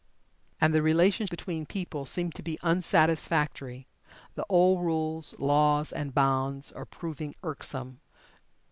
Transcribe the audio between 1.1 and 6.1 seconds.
between people seem to be unsatisfactory. The old rules, laws,